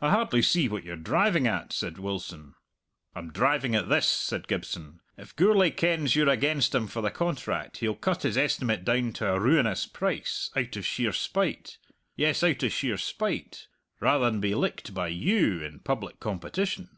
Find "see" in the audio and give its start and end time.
0.42-0.68